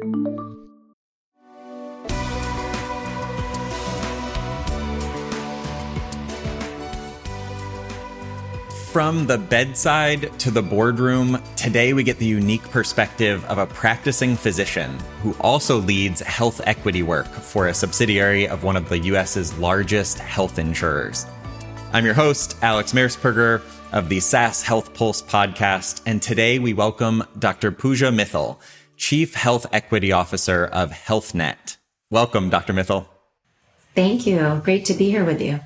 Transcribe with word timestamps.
From 0.00 0.06
the 9.26 9.36
bedside 9.36 10.38
to 10.38 10.50
the 10.50 10.62
boardroom, 10.62 11.42
today 11.56 11.92
we 11.92 12.02
get 12.02 12.18
the 12.18 12.24
unique 12.24 12.62
perspective 12.70 13.44
of 13.44 13.58
a 13.58 13.66
practicing 13.66 14.36
physician 14.36 14.98
who 15.22 15.36
also 15.38 15.76
leads 15.78 16.20
health 16.22 16.62
equity 16.64 17.02
work 17.02 17.26
for 17.26 17.68
a 17.68 17.74
subsidiary 17.74 18.48
of 18.48 18.64
one 18.64 18.76
of 18.76 18.88
the 18.88 18.98
US's 18.98 19.58
largest 19.58 20.18
health 20.18 20.58
insurers. 20.58 21.26
I'm 21.92 22.06
your 22.06 22.14
host, 22.14 22.56
Alex 22.62 22.94
Mersperger 22.94 23.60
of 23.92 24.08
the 24.08 24.20
SAS 24.20 24.62
Health 24.62 24.94
Pulse 24.94 25.20
podcast, 25.20 26.00
and 26.06 26.22
today 26.22 26.58
we 26.58 26.72
welcome 26.72 27.22
Dr. 27.38 27.72
Pooja 27.72 28.06
Mittal, 28.06 28.58
Chief 29.00 29.32
Health 29.32 29.66
Equity 29.72 30.12
Officer 30.12 30.66
of 30.66 30.90
HealthNet. 30.90 31.78
Welcome, 32.10 32.50
Dr. 32.50 32.74
Mittal. 32.74 33.06
Thank 33.94 34.26
you. 34.26 34.60
Great 34.62 34.84
to 34.84 34.94
be 34.94 35.08
here 35.08 35.24
with 35.24 35.40
you. 35.40 35.58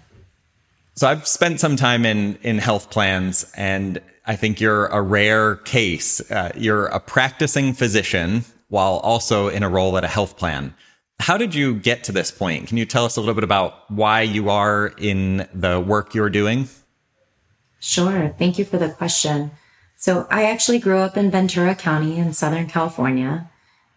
So 0.95 1.09
I've 1.09 1.27
spent 1.27 1.59
some 1.59 1.75
time 1.75 2.07
in 2.07 2.39
in 2.43 2.59
health 2.59 2.91
plans, 2.91 3.45
and 3.57 4.01
I 4.25 4.37
think 4.37 4.61
you're 4.61 4.87
a 4.87 5.03
rare 5.03 5.57
case. 5.57 6.21
Uh, 6.31 6.53
you're 6.55 6.87
a 6.87 7.01
practicing 7.01 7.73
physician 7.73 8.45
while 8.69 8.99
also 8.99 9.49
in 9.49 9.65
a 9.65 9.69
role 9.69 9.99
at 9.99 10.05
a 10.05 10.09
health 10.09 10.37
plan. 10.37 10.73
How 11.19 11.37
did 11.37 11.57
you 11.57 11.75
get 11.75 12.05
to 12.05 12.13
this 12.13 12.31
point? 12.31 12.69
Can 12.69 12.77
you 12.77 12.87
tell 12.87 13.05
us 13.05 13.17
a 13.17 13.21
little 13.21 13.35
bit 13.35 13.45
about 13.45 13.91
why 13.91 14.23
you 14.23 14.49
are 14.49 14.95
in 14.97 15.49
the 15.53 15.81
work 15.81 16.15
you're 16.15 16.31
doing? 16.31 16.69
Sure. 17.81 18.33
Thank 18.39 18.59
you 18.61 18.65
for 18.65 18.79
the 18.79 18.91
question. 18.91 19.51
So 20.05 20.27
I 20.31 20.45
actually 20.45 20.81
grew 20.81 20.99
up 20.99 21.17
in 21.17 21.31
Ventura 21.31 21.75
County 21.75 22.19
in 22.19 22.35
Southern 22.35 22.67
California, 22.67 23.49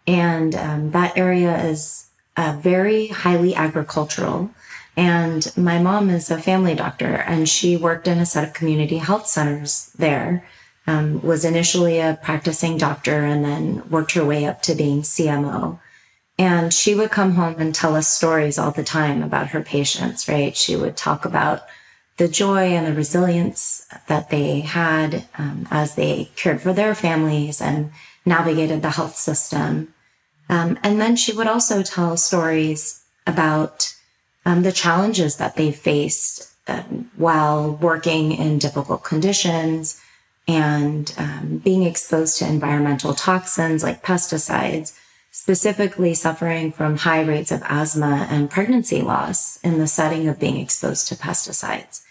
and 0.06 0.54
um, 0.54 0.90
that 0.92 1.18
area 1.18 1.62
is 1.66 2.08
uh, 2.34 2.56
very 2.58 3.08
highly 3.08 3.54
agricultural. 3.54 4.48
And 4.96 5.52
my 5.54 5.78
mom 5.78 6.08
is 6.08 6.30
a 6.30 6.40
family 6.40 6.74
doctor 6.74 7.14
and 7.26 7.46
she 7.46 7.76
worked 7.76 8.08
in 8.08 8.16
a 8.16 8.24
set 8.24 8.48
of 8.48 8.54
community 8.54 8.96
health 8.96 9.26
centers 9.26 9.92
there. 9.98 10.46
Um, 10.86 11.20
was 11.20 11.44
initially 11.44 11.98
a 11.98 12.18
practicing 12.22 12.78
doctor 12.78 13.22
and 13.26 13.44
then 13.44 13.86
worked 13.90 14.12
her 14.12 14.24
way 14.24 14.46
up 14.46 14.62
to 14.62 14.74
being 14.74 15.02
CMO. 15.02 15.78
And 16.38 16.72
she 16.72 16.94
would 16.94 17.10
come 17.10 17.32
home 17.32 17.56
and 17.58 17.74
tell 17.74 17.94
us 17.94 18.08
stories 18.08 18.58
all 18.58 18.70
the 18.70 18.82
time 18.82 19.22
about 19.22 19.48
her 19.48 19.62
patients, 19.62 20.26
right? 20.26 20.56
She 20.56 20.74
would 20.74 20.96
talk 20.96 21.26
about 21.26 21.64
the 22.18 22.28
joy 22.28 22.74
and 22.74 22.86
the 22.86 22.92
resilience 22.92 23.86
that 24.08 24.28
they 24.30 24.60
had 24.60 25.24
um, 25.38 25.66
as 25.70 25.94
they 25.94 26.30
cared 26.36 26.60
for 26.60 26.72
their 26.72 26.94
families 26.94 27.60
and 27.62 27.90
navigated 28.26 28.82
the 28.82 28.90
health 28.90 29.16
system. 29.16 29.94
Um, 30.48 30.78
and 30.82 31.00
then 31.00 31.14
she 31.16 31.32
would 31.32 31.46
also 31.46 31.82
tell 31.82 32.16
stories 32.16 33.04
about 33.26 33.94
um, 34.44 34.62
the 34.62 34.72
challenges 34.72 35.36
that 35.36 35.56
they 35.56 35.70
faced 35.70 36.52
um, 36.66 37.10
while 37.16 37.72
working 37.76 38.32
in 38.32 38.58
difficult 38.58 39.04
conditions 39.04 40.00
and 40.48 41.14
um, 41.18 41.58
being 41.62 41.84
exposed 41.84 42.38
to 42.38 42.48
environmental 42.48 43.14
toxins 43.14 43.82
like 43.84 44.02
pesticides, 44.02 44.98
specifically 45.30 46.14
suffering 46.14 46.72
from 46.72 46.96
high 46.96 47.20
rates 47.20 47.52
of 47.52 47.62
asthma 47.64 48.26
and 48.30 48.50
pregnancy 48.50 49.02
loss 49.02 49.58
in 49.62 49.78
the 49.78 49.86
setting 49.86 50.26
of 50.26 50.40
being 50.40 50.56
exposed 50.56 51.06
to 51.06 51.14
pesticides. 51.14 52.02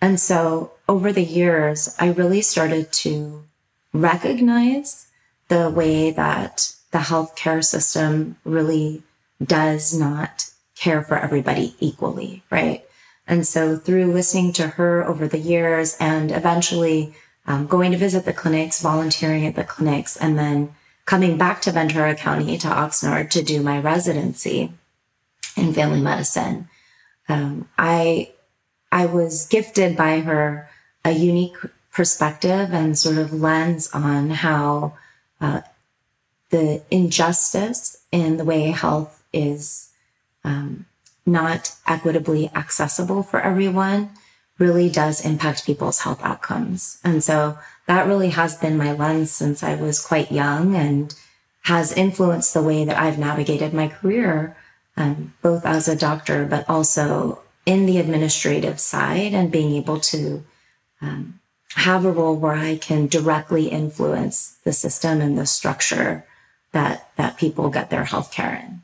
And 0.00 0.18
so 0.18 0.72
over 0.88 1.12
the 1.12 1.24
years, 1.24 1.94
I 1.98 2.08
really 2.08 2.42
started 2.42 2.92
to 2.92 3.44
recognize 3.92 5.08
the 5.48 5.68
way 5.68 6.10
that 6.10 6.74
the 6.90 6.98
healthcare 6.98 7.64
system 7.64 8.36
really 8.44 9.02
does 9.42 9.96
not 9.96 10.46
care 10.76 11.02
for 11.02 11.18
everybody 11.18 11.74
equally, 11.80 12.42
right? 12.50 12.84
And 13.26 13.46
so 13.46 13.76
through 13.76 14.12
listening 14.12 14.52
to 14.54 14.68
her 14.68 15.06
over 15.06 15.28
the 15.28 15.38
years 15.38 15.96
and 16.00 16.32
eventually 16.32 17.14
um, 17.46 17.66
going 17.66 17.92
to 17.92 17.98
visit 17.98 18.24
the 18.24 18.32
clinics, 18.32 18.80
volunteering 18.80 19.46
at 19.46 19.54
the 19.54 19.64
clinics, 19.64 20.16
and 20.16 20.38
then 20.38 20.74
coming 21.04 21.36
back 21.36 21.60
to 21.62 21.72
Ventura 21.72 22.14
County 22.14 22.56
to 22.58 22.68
Oxnard 22.68 23.30
to 23.30 23.42
do 23.42 23.62
my 23.62 23.78
residency 23.78 24.72
in 25.56 25.72
family 25.72 26.00
medicine, 26.00 26.68
um, 27.28 27.68
I 27.78 28.30
I 28.92 29.06
was 29.06 29.46
gifted 29.46 29.96
by 29.96 30.20
her 30.20 30.68
a 31.04 31.12
unique 31.12 31.56
perspective 31.92 32.72
and 32.72 32.98
sort 32.98 33.18
of 33.18 33.32
lens 33.32 33.90
on 33.92 34.30
how 34.30 34.94
uh, 35.40 35.62
the 36.50 36.82
injustice 36.90 38.02
in 38.12 38.36
the 38.36 38.44
way 38.44 38.64
health 38.70 39.22
is 39.32 39.90
um, 40.44 40.86
not 41.24 41.74
equitably 41.86 42.50
accessible 42.54 43.22
for 43.22 43.40
everyone 43.40 44.10
really 44.58 44.90
does 44.90 45.24
impact 45.24 45.64
people's 45.64 46.00
health 46.00 46.22
outcomes. 46.22 46.98
And 47.02 47.24
so 47.24 47.58
that 47.86 48.06
really 48.06 48.30
has 48.30 48.56
been 48.56 48.76
my 48.76 48.92
lens 48.92 49.30
since 49.30 49.62
I 49.62 49.74
was 49.74 50.04
quite 50.04 50.30
young 50.30 50.74
and 50.74 51.14
has 51.62 51.92
influenced 51.92 52.54
the 52.54 52.62
way 52.62 52.84
that 52.84 52.98
I've 52.98 53.18
navigated 53.18 53.72
my 53.72 53.88
career, 53.88 54.56
um, 54.96 55.34
both 55.42 55.64
as 55.64 55.88
a 55.88 55.96
doctor, 55.96 56.44
but 56.44 56.68
also 56.68 57.40
in 57.66 57.86
the 57.86 57.98
administrative 57.98 58.80
side 58.80 59.34
and 59.34 59.50
being 59.50 59.72
able 59.74 60.00
to 60.00 60.44
um, 61.00 61.40
have 61.74 62.04
a 62.04 62.10
role 62.10 62.36
where 62.36 62.54
I 62.54 62.76
can 62.76 63.06
directly 63.06 63.68
influence 63.68 64.58
the 64.64 64.72
system 64.72 65.20
and 65.20 65.38
the 65.38 65.46
structure 65.46 66.26
that 66.72 67.10
that 67.16 67.36
people 67.36 67.68
get 67.68 67.90
their 67.90 68.04
healthcare 68.04 68.62
in. 68.64 68.82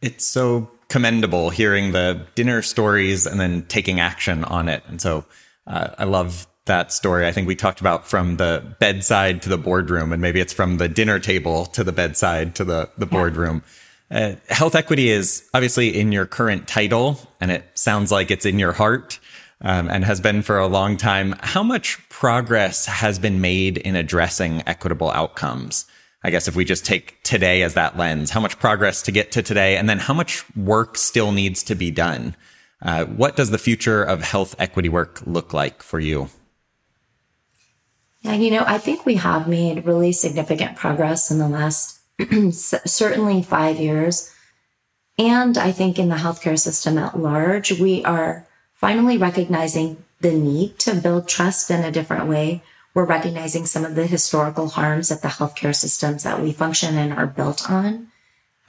It's 0.00 0.24
so 0.24 0.70
commendable 0.88 1.50
hearing 1.50 1.92
the 1.92 2.26
dinner 2.34 2.62
stories 2.62 3.26
and 3.26 3.40
then 3.40 3.64
taking 3.66 3.98
action 3.98 4.44
on 4.44 4.68
it. 4.68 4.82
And 4.86 5.00
so 5.00 5.24
uh, 5.66 5.90
I 5.98 6.04
love 6.04 6.46
that 6.66 6.92
story. 6.92 7.26
I 7.26 7.32
think 7.32 7.48
we 7.48 7.56
talked 7.56 7.80
about 7.80 8.06
from 8.06 8.36
the 8.36 8.76
bedside 8.78 9.42
to 9.42 9.48
the 9.48 9.58
boardroom, 9.58 10.12
and 10.12 10.20
maybe 10.20 10.40
it's 10.40 10.52
from 10.52 10.78
the 10.78 10.88
dinner 10.88 11.18
table 11.18 11.66
to 11.66 11.82
the 11.82 11.92
bedside 11.92 12.54
to 12.56 12.64
the, 12.64 12.90
the 12.98 13.06
boardroom. 13.06 13.62
Uh, 14.10 14.34
health 14.48 14.74
equity 14.74 15.08
is 15.08 15.48
obviously 15.52 15.98
in 15.98 16.12
your 16.12 16.26
current 16.26 16.68
title, 16.68 17.18
and 17.40 17.50
it 17.50 17.64
sounds 17.74 18.12
like 18.12 18.30
it's 18.30 18.46
in 18.46 18.58
your 18.58 18.72
heart. 18.72 19.18
Um, 19.62 19.88
and 19.88 20.04
has 20.04 20.20
been 20.20 20.42
for 20.42 20.58
a 20.58 20.66
long 20.66 20.98
time. 20.98 21.34
How 21.40 21.62
much 21.62 22.06
progress 22.10 22.84
has 22.84 23.18
been 23.18 23.40
made 23.40 23.78
in 23.78 23.96
addressing 23.96 24.62
equitable 24.66 25.10
outcomes? 25.10 25.86
I 26.22 26.28
guess 26.30 26.46
if 26.46 26.54
we 26.54 26.66
just 26.66 26.84
take 26.84 27.22
today 27.22 27.62
as 27.62 27.72
that 27.72 27.96
lens, 27.96 28.28
how 28.28 28.40
much 28.40 28.58
progress 28.58 29.00
to 29.02 29.12
get 29.12 29.32
to 29.32 29.42
today, 29.42 29.78
and 29.78 29.88
then 29.88 29.98
how 29.98 30.12
much 30.12 30.44
work 30.56 30.98
still 30.98 31.32
needs 31.32 31.62
to 31.62 31.74
be 31.74 31.90
done? 31.90 32.36
Uh, 32.82 33.04
what 33.06 33.36
does 33.36 33.50
the 33.50 33.58
future 33.58 34.02
of 34.02 34.22
health 34.22 34.54
equity 34.58 34.88
work 34.88 35.22
look 35.24 35.54
like 35.54 35.82
for 35.82 35.98
you? 35.98 36.28
Yeah, 38.20 38.34
you 38.34 38.50
know, 38.50 38.64
I 38.66 38.78
think 38.78 39.06
we 39.06 39.14
have 39.14 39.48
made 39.48 39.86
really 39.86 40.12
significant 40.12 40.76
progress 40.76 41.30
in 41.30 41.38
the 41.38 41.48
last 41.48 41.95
certainly 42.50 43.42
five 43.42 43.78
years. 43.78 44.32
And 45.18 45.56
I 45.56 45.72
think 45.72 45.98
in 45.98 46.08
the 46.08 46.16
healthcare 46.16 46.58
system 46.58 46.98
at 46.98 47.18
large, 47.18 47.78
we 47.78 48.04
are 48.04 48.46
finally 48.74 49.16
recognizing 49.16 50.04
the 50.20 50.32
need 50.32 50.78
to 50.80 50.94
build 50.94 51.28
trust 51.28 51.70
in 51.70 51.84
a 51.84 51.90
different 51.90 52.28
way 52.28 52.62
we're 52.96 53.04
recognizing 53.04 53.66
some 53.66 53.84
of 53.84 53.94
the 53.94 54.06
historical 54.06 54.68
harms 54.68 55.10
that 55.10 55.20
the 55.20 55.28
healthcare 55.28 55.76
systems 55.76 56.22
that 56.22 56.40
we 56.40 56.50
function 56.50 56.96
in 56.96 57.12
are 57.12 57.26
built 57.26 57.70
on. 57.70 58.08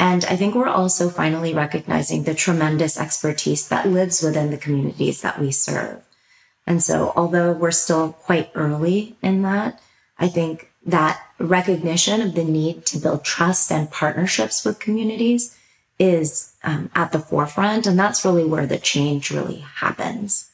And 0.02 0.25
I 0.25 0.35
think 0.35 0.53
we're 0.53 0.68
also 0.68 1.09
finally 1.09 1.53
recognizing 1.53 2.24
the 2.24 2.35
tremendous 2.35 3.00
expertise 3.00 3.69
that 3.69 3.88
lives 3.88 4.22
within 4.22 4.52
the 4.52 4.58
communities 4.58 5.22
that 5.22 5.40
we 5.40 5.52
serve. 5.52 6.03
And 6.68 6.84
so, 6.84 7.14
although 7.16 7.53
we're 7.53 7.72
still 7.72 8.12
quite 8.12 8.52
early 8.53 9.16
in 9.22 9.44
that, 9.44 9.79
I 10.19 10.28
think 10.28 10.74
that 10.85 11.25
recognition 11.40 12.22
of 12.22 12.36
the 12.36 12.44
need 12.44 12.86
to 12.88 12.98
build 12.98 13.24
trust 13.24 13.72
and 13.72 13.92
partnerships 13.92 14.66
with 14.66 14.80
communities 14.80 15.58
is 16.00 16.53
um, 16.64 16.90
at 16.96 17.11
the 17.11 17.20
forefront. 17.20 17.88
And 17.88 17.97
that's 17.97 18.23
really 18.26 18.46
where 18.46 18.66
the 18.66 18.78
change 18.78 19.32
really 19.32 19.66
happens. 19.76 20.50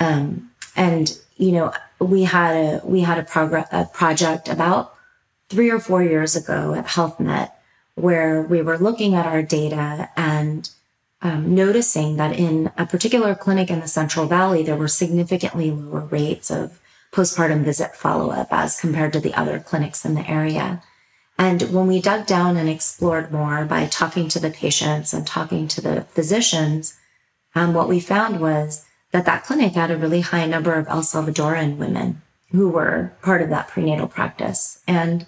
Um, 0.00 0.50
and, 0.76 1.16
you 1.36 1.52
know, 1.52 1.72
we 2.00 2.24
had 2.24 2.56
a 2.56 2.80
we 2.84 3.00
had 3.00 3.18
a, 3.18 3.22
progr- 3.22 3.68
a 3.72 3.84
project 3.86 4.48
about 4.48 4.94
three 5.48 5.70
or 5.70 5.78
four 5.78 6.02
years 6.02 6.34
ago 6.34 6.74
at 6.74 6.86
HealthNet 6.86 7.52
where 7.94 8.42
we 8.42 8.60
were 8.60 8.78
looking 8.78 9.14
at 9.14 9.26
our 9.26 9.42
data 9.42 10.10
and 10.16 10.70
um, 11.22 11.54
noticing 11.54 12.16
that 12.16 12.38
in 12.38 12.70
a 12.76 12.84
particular 12.84 13.34
clinic 13.34 13.70
in 13.70 13.80
the 13.80 13.88
Central 13.88 14.26
Valley, 14.26 14.62
there 14.62 14.76
were 14.76 14.88
significantly 14.88 15.70
lower 15.70 16.00
rates 16.00 16.50
of 16.50 16.80
postpartum 17.14 17.62
visit 17.62 17.94
follow 17.94 18.30
up 18.30 18.48
as 18.50 18.80
compared 18.80 19.12
to 19.12 19.20
the 19.20 19.34
other 19.34 19.60
clinics 19.60 20.04
in 20.04 20.14
the 20.14 20.28
area. 20.28 20.82
And 21.38 21.62
when 21.72 21.86
we 21.86 22.00
dug 22.00 22.26
down 22.26 22.56
and 22.56 22.68
explored 22.68 23.32
more 23.32 23.64
by 23.64 23.86
talking 23.86 24.28
to 24.28 24.40
the 24.40 24.50
patients 24.50 25.12
and 25.12 25.26
talking 25.26 25.68
to 25.68 25.80
the 25.80 26.02
physicians, 26.02 26.96
um, 27.54 27.72
what 27.72 27.88
we 27.88 28.00
found 28.00 28.40
was 28.40 28.84
that 29.12 29.26
that 29.26 29.44
clinic 29.44 29.74
had 29.74 29.90
a 29.90 29.96
really 29.96 30.20
high 30.20 30.46
number 30.46 30.74
of 30.74 30.88
El 30.88 31.02
Salvadoran 31.02 31.76
women 31.76 32.20
who 32.50 32.68
were 32.68 33.12
part 33.22 33.42
of 33.42 33.48
that 33.50 33.68
prenatal 33.68 34.08
practice. 34.08 34.82
And 34.86 35.26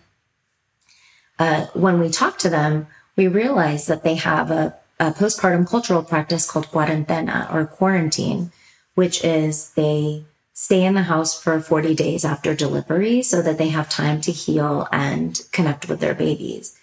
uh, 1.38 1.66
when 1.74 2.00
we 2.00 2.08
talked 2.08 2.40
to 2.40 2.50
them, 2.50 2.88
we 3.16 3.28
realized 3.28 3.88
that 3.88 4.04
they 4.04 4.14
have 4.14 4.50
a, 4.50 4.76
a 4.98 5.10
postpartum 5.12 5.68
cultural 5.68 6.02
practice 6.02 6.48
called 6.50 6.66
cuarentena 6.66 7.52
or 7.52 7.66
quarantine, 7.66 8.52
which 8.94 9.24
is 9.24 9.70
they 9.70 10.24
stay 10.58 10.86
in 10.86 10.94
the 10.94 11.02
house 11.02 11.38
for 11.38 11.60
40 11.60 11.94
days 11.94 12.24
after 12.24 12.54
delivery 12.54 13.22
so 13.22 13.42
that 13.42 13.58
they 13.58 13.68
have 13.68 13.90
time 13.90 14.22
to 14.22 14.32
heal 14.32 14.88
and 14.90 15.42
connect 15.52 15.86
with 15.86 16.00
their 16.00 16.14
babies. 16.14 16.74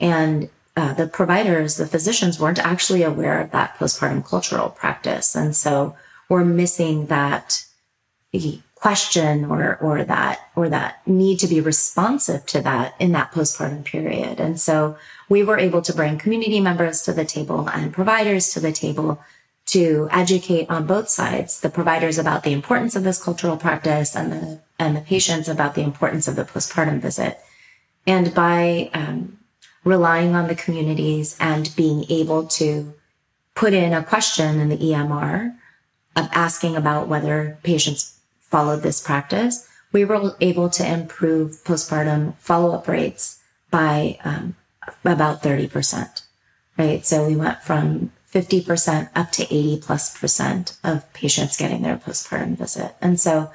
And 0.00 0.48
uh, 0.74 0.94
the 0.94 1.06
providers, 1.06 1.76
the 1.76 1.86
physicians 1.86 2.40
weren't 2.40 2.58
actually 2.58 3.02
aware 3.02 3.38
of 3.38 3.50
that 3.50 3.76
postpartum 3.76 4.26
cultural 4.26 4.70
practice. 4.70 5.36
And 5.36 5.54
so 5.54 5.94
we're 6.30 6.46
missing 6.46 7.06
that 7.06 7.62
question 8.74 9.44
or, 9.44 9.76
or 9.82 10.02
that, 10.02 10.40
or 10.56 10.70
that 10.70 11.06
need 11.06 11.40
to 11.40 11.46
be 11.46 11.60
responsive 11.60 12.46
to 12.46 12.62
that 12.62 12.94
in 12.98 13.12
that 13.12 13.32
postpartum 13.32 13.84
period. 13.84 14.40
And 14.40 14.58
so 14.58 14.96
we 15.28 15.44
were 15.44 15.58
able 15.58 15.82
to 15.82 15.92
bring 15.92 16.16
community 16.16 16.58
members 16.58 17.02
to 17.02 17.12
the 17.12 17.26
table 17.26 17.68
and 17.68 17.92
providers 17.92 18.48
to 18.54 18.60
the 18.60 18.72
table 18.72 19.20
to 19.70 20.08
educate 20.10 20.68
on 20.68 20.86
both 20.86 21.08
sides, 21.08 21.60
the 21.60 21.70
providers 21.70 22.18
about 22.18 22.42
the 22.42 22.52
importance 22.52 22.96
of 22.96 23.04
this 23.04 23.22
cultural 23.22 23.56
practice 23.56 24.16
and 24.16 24.32
the, 24.32 24.60
and 24.80 24.96
the 24.96 25.00
patients 25.00 25.48
about 25.48 25.76
the 25.76 25.82
importance 25.82 26.26
of 26.26 26.34
the 26.34 26.44
postpartum 26.44 27.00
visit. 27.00 27.38
And 28.04 28.34
by 28.34 28.90
um, 28.94 29.38
relying 29.84 30.34
on 30.34 30.48
the 30.48 30.56
communities 30.56 31.36
and 31.38 31.74
being 31.76 32.04
able 32.08 32.46
to 32.48 32.92
put 33.54 33.72
in 33.72 33.92
a 33.92 34.02
question 34.02 34.58
in 34.58 34.70
the 34.70 34.76
EMR 34.76 35.54
of 36.16 36.28
asking 36.32 36.74
about 36.74 37.06
whether 37.06 37.56
patients 37.62 38.18
followed 38.40 38.82
this 38.82 39.00
practice, 39.00 39.68
we 39.92 40.04
were 40.04 40.34
able 40.40 40.68
to 40.70 40.84
improve 40.84 41.62
postpartum 41.64 42.36
follow-up 42.38 42.88
rates 42.88 43.38
by 43.70 44.18
um, 44.24 44.56
about 45.04 45.42
30%, 45.42 46.22
right? 46.76 47.06
So 47.06 47.24
we 47.24 47.36
went 47.36 47.62
from 47.62 48.10
50% 48.32 49.10
up 49.14 49.32
to 49.32 49.42
80 49.42 49.80
plus 49.80 50.16
percent 50.16 50.76
of 50.84 51.10
patients 51.12 51.56
getting 51.56 51.82
their 51.82 51.96
postpartum 51.96 52.56
visit. 52.56 52.94
And 53.00 53.18
so, 53.18 53.50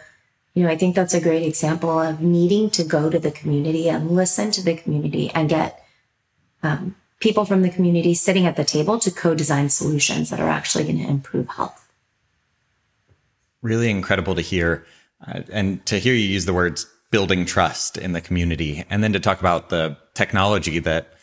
you 0.54 0.63
know, 0.63 0.69
I 0.69 0.77
think 0.77 0.95
that's 0.95 1.13
a 1.13 1.22
great 1.22 1.44
example 1.44 2.00
of 2.00 2.22
needing 2.22 2.69
to 2.72 2.83
go 2.83 3.10
to 3.10 3.19
the 3.19 3.31
community 3.31 3.89
and 3.89 4.12
listen 4.12 4.51
to 4.51 4.63
the 4.63 4.75
community 4.75 5.31
and 5.31 5.48
get 5.48 5.86
um, 6.62 6.95
people 7.19 7.45
from 7.45 7.62
the 7.62 7.69
community 7.69 8.13
sitting 8.13 8.45
at 8.45 8.57
the 8.57 8.66
table 8.66 9.00
to 9.00 9.12
co-design 9.12 9.69
solutions 9.69 10.30
that 10.30 10.39
are 10.39 10.50
actually 10.50 10.83
going 10.83 10.98
to 10.98 11.07
improve 11.07 11.48
health. 11.50 11.92
Really 13.62 13.89
incredible 13.89 14.36
to 14.36 14.42
hear. 14.42 14.86
Uh, 15.25 15.42
and 15.51 15.86
to 15.86 15.98
hear 15.98 16.13
you 16.13 16.28
use 16.28 16.45
the 16.45 16.54
words 16.54 16.86
building 17.12 17.45
trust 17.45 17.98
in 17.98 18.12
the 18.12 18.19
community 18.19 18.83
and 18.89 19.01
then 19.01 19.13
to 19.13 19.19
talk 19.19 19.39
about 19.39 19.69
the 19.69 19.95
technology 20.13 20.80
that 20.80 21.15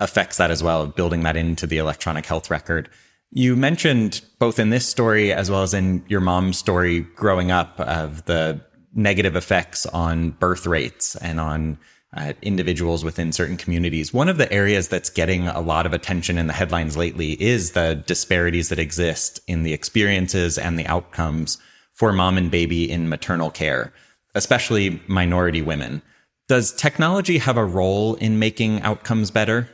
affects 0.00 0.36
that 0.38 0.50
as 0.50 0.62
well, 0.62 0.82
of 0.82 0.94
building 0.94 1.22
that 1.22 1.36
into 1.36 1.66
the 1.66 1.78
electronic 1.78 2.26
health 2.26 2.50
record. 2.50 2.88
You 3.30 3.56
mentioned 3.56 4.22
both 4.38 4.58
in 4.58 4.70
this 4.70 4.86
story 4.86 5.32
as 5.32 5.50
well 5.50 5.62
as 5.62 5.74
in 5.74 6.04
your 6.08 6.20
mom's 6.20 6.58
story 6.58 7.00
growing 7.00 7.50
up 7.50 7.78
of 7.80 8.24
the 8.26 8.60
negative 8.94 9.34
effects 9.34 9.86
on 9.86 10.30
birth 10.30 10.66
rates 10.66 11.16
and 11.16 11.40
on 11.40 11.78
uh, 12.16 12.32
individuals 12.42 13.04
within 13.04 13.32
certain 13.32 13.56
communities. 13.56 14.14
One 14.14 14.28
of 14.28 14.38
the 14.38 14.50
areas 14.52 14.86
that's 14.86 15.10
getting 15.10 15.48
a 15.48 15.60
lot 15.60 15.84
of 15.84 15.92
attention 15.92 16.38
in 16.38 16.46
the 16.46 16.52
headlines 16.52 16.96
lately 16.96 17.32
is 17.42 17.72
the 17.72 18.02
disparities 18.06 18.68
that 18.68 18.78
exist 18.78 19.40
in 19.48 19.64
the 19.64 19.72
experiences 19.72 20.56
and 20.56 20.78
the 20.78 20.86
outcomes 20.86 21.58
for 21.92 22.12
mom 22.12 22.38
and 22.38 22.50
baby 22.50 22.88
in 22.88 23.08
maternal 23.08 23.50
care, 23.50 23.92
especially 24.36 25.02
minority 25.08 25.60
women. 25.60 26.02
Does 26.46 26.72
technology 26.72 27.38
have 27.38 27.56
a 27.56 27.64
role 27.64 28.14
in 28.16 28.38
making 28.38 28.82
outcomes 28.82 29.30
better? 29.30 29.68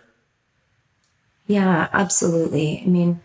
Yeah, 1.50 1.88
absolutely. 1.92 2.80
I 2.86 2.88
mean, 2.88 3.20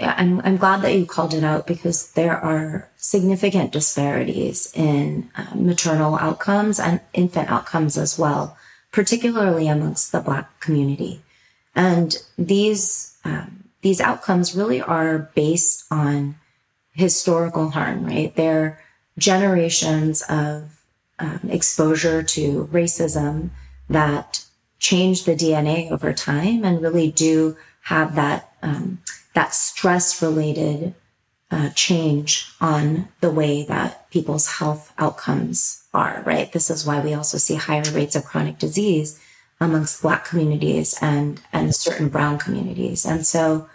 I'm, 0.00 0.40
I'm 0.42 0.56
glad 0.56 0.82
that 0.82 0.94
you 0.94 1.04
called 1.04 1.34
it 1.34 1.42
out 1.42 1.66
because 1.66 2.12
there 2.12 2.36
are 2.38 2.88
significant 2.96 3.72
disparities 3.72 4.72
in 4.72 5.28
uh, 5.36 5.52
maternal 5.56 6.14
outcomes 6.14 6.78
and 6.78 7.00
infant 7.12 7.50
outcomes 7.50 7.98
as 7.98 8.16
well, 8.16 8.56
particularly 8.92 9.66
amongst 9.66 10.12
the 10.12 10.20
Black 10.20 10.60
community. 10.60 11.22
And 11.74 12.16
these, 12.38 13.18
um, 13.24 13.64
these 13.82 14.00
outcomes 14.00 14.54
really 14.54 14.80
are 14.80 15.32
based 15.34 15.86
on 15.90 16.36
historical 16.92 17.70
harm, 17.70 18.06
right? 18.06 18.32
They're 18.36 18.80
generations 19.18 20.22
of 20.28 20.84
um, 21.18 21.40
exposure 21.48 22.22
to 22.22 22.68
racism 22.70 23.50
that 23.90 24.44
change 24.78 25.24
the 25.24 25.34
DNA 25.34 25.90
over 25.90 26.12
time 26.12 26.64
and 26.64 26.82
really 26.82 27.10
do 27.10 27.56
have 27.82 28.14
that 28.16 28.52
um, 28.62 28.98
that 29.34 29.54
stress 29.54 30.20
related 30.22 30.94
uh, 31.50 31.70
change 31.70 32.50
on 32.60 33.08
the 33.20 33.30
way 33.30 33.64
that 33.64 34.10
people's 34.10 34.58
health 34.58 34.92
outcomes 34.98 35.84
are. 35.94 36.22
Right. 36.26 36.52
This 36.52 36.70
is 36.70 36.84
why 36.84 37.00
we 37.00 37.14
also 37.14 37.38
see 37.38 37.54
higher 37.54 37.84
rates 37.92 38.16
of 38.16 38.24
chronic 38.24 38.58
disease 38.58 39.20
amongst 39.60 40.02
Black 40.02 40.24
communities 40.24 40.96
and 41.00 41.40
and 41.52 41.74
certain 41.74 42.08
Brown 42.08 42.38
communities. 42.38 43.06
And 43.06 43.26
so, 43.26 43.68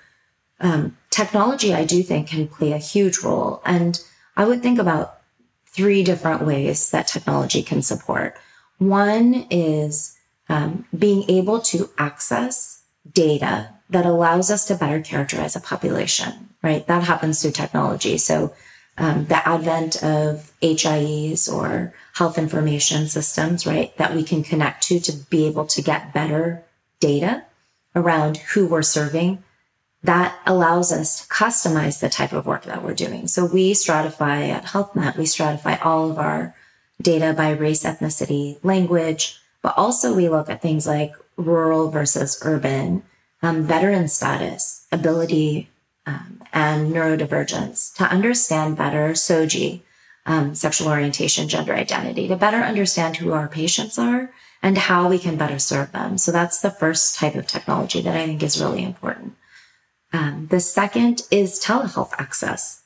um, 0.60 0.98
technology, 1.10 1.74
I 1.74 1.86
do 1.86 2.04
think, 2.04 2.28
can 2.28 2.48
play 2.48 2.72
a 2.74 2.78
huge 2.78 3.20
role. 3.20 3.62
And 3.66 4.00
I 4.38 4.46
would 4.46 4.62
think 4.62 4.78
about 4.80 5.22
three 5.66 6.04
different 6.04 6.46
ways 6.46 6.92
that 6.92 7.08
technology 7.08 7.64
can 7.64 7.82
support. 7.82 8.38
One 8.78 9.48
is 9.50 10.18
um, 10.52 10.86
being 10.96 11.24
able 11.30 11.62
to 11.62 11.90
access 11.98 12.84
data 13.10 13.70
that 13.90 14.06
allows 14.06 14.52
us 14.52 14.66
to 14.66 14.76
better 14.76 15.00
characterize 15.00 15.56
a 15.56 15.62
population, 15.62 16.50
right? 16.62 16.86
That 16.88 17.04
happens 17.04 17.42
through 17.42 17.52
technology. 17.52 18.18
So 18.18 18.54
um, 18.98 19.26
the 19.28 19.48
advent 19.48 20.04
of 20.04 20.52
HIEs 20.62 21.52
or 21.52 21.94
health 22.16 22.38
information 22.38 23.08
systems, 23.08 23.66
right, 23.66 23.96
that 23.98 24.14
we 24.14 24.24
can 24.24 24.44
connect 24.44 24.84
to 24.84 25.00
to 25.00 25.14
be 25.30 25.48
able 25.48 25.66
to 25.68 25.82
get 25.82 26.14
better 26.14 26.64
data 27.00 27.46
around 27.96 28.38
who 28.54 28.68
we're 28.68 28.82
serving, 28.82 29.42
that 30.04 30.38
allows 30.46 30.92
us 30.92 31.22
to 31.22 31.28
customize 31.34 32.02
the 32.02 32.10
type 32.10 32.34
of 32.34 32.46
work 32.46 32.64
that 32.66 32.84
we're 32.84 32.94
doing. 32.94 33.28
So 33.28 33.46
we 33.46 33.72
stratify 33.72 34.50
at 34.50 34.66
HealthNet, 34.66 35.16
we 35.16 35.24
stratify 35.24 35.84
all 35.86 36.12
of 36.12 36.20
our 36.20 36.54
data 37.02 37.34
by 37.34 37.52
race, 37.52 37.84
ethnicity, 37.86 38.58
language, 38.64 39.41
but 39.62 39.78
also 39.78 40.14
we 40.14 40.30
look 40.30 40.50
at 40.50 40.62
things 40.62 40.88
like 40.88 41.14
rural 41.38 41.90
versus 41.90 42.40
urban, 42.44 43.04
um, 43.42 43.64
veteran 43.64 44.08
status, 44.08 44.86
ability, 44.92 45.70
um, 46.06 46.42
and 46.54 46.94
neurodivergence 46.94 47.94
to 47.96 48.04
understand 48.04 48.78
better 48.78 49.10
SOGI, 49.10 49.82
um, 50.26 50.54
sexual 50.56 50.90
orientation, 50.90 51.48
gender 51.48 51.74
identity, 51.74 52.28
to 52.28 52.36
better 52.36 52.58
understand 52.58 53.18
who 53.18 53.32
our 53.32 53.48
patients 53.48 53.98
are 53.98 54.32
and 54.62 54.78
how 54.78 55.10
we 55.10 55.18
can 55.18 55.38
better 55.38 55.60
serve 55.60 55.92
them. 55.92 56.18
So 56.18 56.32
that's 56.32 56.62
the 56.62 56.70
first 56.70 57.16
type 57.16 57.36
of 57.36 57.48
technology 57.48 58.02
that 58.02 58.16
I 58.16 58.26
think 58.26 58.44
is 58.44 58.62
really 58.62 58.84
important. 58.84 59.36
Um, 60.14 60.48
the 60.50 60.60
second 60.60 61.24
is 61.32 61.60
telehealth 61.60 62.12
access. 62.18 62.84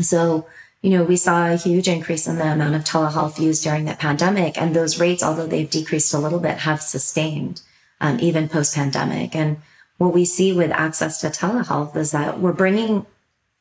So 0.00 0.46
you 0.82 0.90
know, 0.90 1.04
we 1.04 1.16
saw 1.16 1.50
a 1.50 1.56
huge 1.56 1.88
increase 1.88 2.26
in 2.26 2.36
the 2.36 2.52
amount 2.52 2.74
of 2.74 2.84
telehealth 2.84 3.38
used 3.38 3.62
during 3.62 3.84
the 3.84 3.94
pandemic. 3.94 4.60
And 4.60 4.74
those 4.74 4.98
rates, 4.98 5.22
although 5.22 5.46
they've 5.46 5.68
decreased 5.68 6.14
a 6.14 6.18
little 6.18 6.40
bit, 6.40 6.58
have 6.58 6.80
sustained 6.80 7.60
um, 8.00 8.18
even 8.20 8.48
post 8.48 8.74
pandemic. 8.74 9.36
And 9.36 9.58
what 9.98 10.14
we 10.14 10.24
see 10.24 10.52
with 10.52 10.70
access 10.70 11.20
to 11.20 11.26
telehealth 11.26 11.94
is 11.96 12.12
that 12.12 12.40
we're 12.40 12.54
bringing 12.54 13.04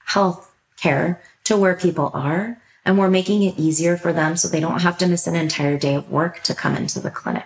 health 0.05 0.53
care 0.77 1.21
to 1.43 1.57
where 1.57 1.75
people 1.75 2.09
are 2.13 2.57
and 2.85 2.97
we're 2.97 3.09
making 3.09 3.43
it 3.43 3.59
easier 3.59 3.97
for 3.97 4.13
them 4.13 4.37
so 4.37 4.47
they 4.47 4.61
don't 4.61 4.81
have 4.81 4.97
to 4.99 5.07
miss 5.07 5.27
an 5.27 5.35
entire 5.35 5.77
day 5.77 5.95
of 5.95 6.09
work 6.09 6.41
to 6.43 6.55
come 6.55 6.77
into 6.77 7.01
the 7.01 7.11
clinic. 7.11 7.45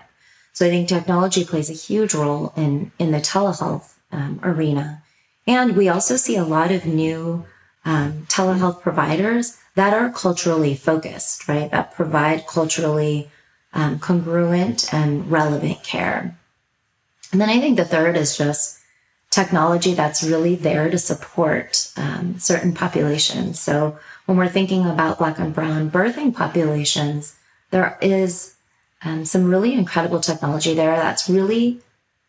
So 0.54 0.68
I 0.68 0.70
think 0.70 0.88
technology 0.88 1.44
plays 1.44 1.72
a 1.72 1.74
huge 1.74 2.14
role 2.14 2.54
in, 2.56 2.92
in 3.00 3.12
the 3.12 3.18
telehealth 3.18 3.96
um, 4.12 4.40
arena. 4.44 5.02
And 5.48 5.76
we 5.76 5.90
also 5.90 6.16
see 6.16 6.36
a 6.36 6.46
lot 6.46 6.72
of 6.72 6.86
new 6.86 7.46
um, 7.84 8.28
telehealth 8.30 8.82
providers 8.82 9.58
that 9.76 9.94
are 9.94 10.12
culturally 10.12 10.76
focused, 10.76 11.48
right? 11.48 11.70
That 11.72 11.94
provide 11.94 12.48
culturally 12.48 13.30
um, 13.74 14.00
congruent 14.00 14.94
and 14.94 15.30
relevant 15.32 15.84
care. 15.84 16.38
And 17.32 17.42
then 17.42 17.50
I 17.50 17.60
think 17.60 17.78
the 17.78 17.86
third 17.86 18.16
is 18.16 18.38
just 18.38 18.80
technology 19.32 19.96
that's 19.96 20.24
really 20.24 20.56
there 20.56 20.92
to 20.92 20.98
support 21.00 21.92
um, 21.98 22.38
certain 22.38 22.74
populations. 22.74 23.60
So 23.60 23.98
when 24.26 24.38
we're 24.38 24.48
thinking 24.48 24.86
about 24.86 25.18
Black 25.18 25.40
and 25.40 25.54
Brown 25.54 25.90
birthing 25.90 26.36
populations, 26.36 27.36
there 27.72 27.98
is 28.00 28.56
um, 29.02 29.26
some 29.26 29.46
really 29.46 29.74
incredible 29.74 30.20
technology 30.20 30.76
there 30.76 30.96
that's 30.96 31.28
really 31.28 31.80